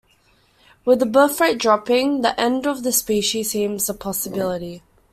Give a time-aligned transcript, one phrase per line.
[0.83, 4.81] With the birth rate dropping, the end of the species seems a possibility.